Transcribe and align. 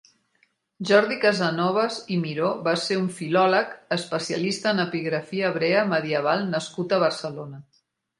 Jordi 0.91 1.15
Casanovas 1.23 1.97
i 2.15 2.15
Miró 2.21 2.47
va 2.67 2.73
ser 2.83 2.97
un 3.01 3.09
filòleg, 3.17 3.75
especialista 3.97 4.71
en 4.71 4.85
epigrafia 4.85 5.53
hebrea 5.53 5.85
medieval 5.93 6.43
nascut 6.55 6.97
a 6.97 7.01
Barcelona. 7.05 7.61